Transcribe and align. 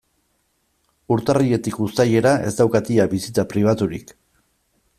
Urtarriletik 1.15 1.77
uztailera 1.87 2.31
ez 2.47 2.55
daukat 2.61 2.89
ia 2.95 3.05
bizitza 3.13 3.45
pribaturik. 3.53 4.15